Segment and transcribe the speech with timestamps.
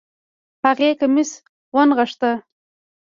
[0.65, 1.31] هغې کميس
[1.75, 2.31] ونغښتۀ